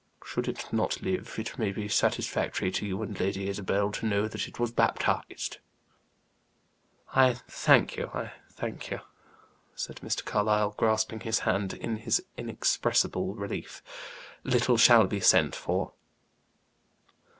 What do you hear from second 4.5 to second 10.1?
was baptized." "I thank you I thank you," said